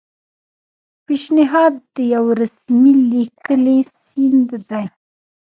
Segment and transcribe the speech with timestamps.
[1.05, 1.75] پیشنهاد
[2.13, 4.85] یو رسمي لیکلی سند دی.